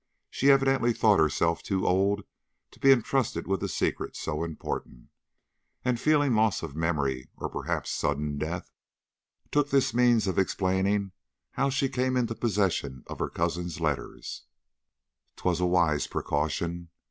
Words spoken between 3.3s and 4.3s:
with a secret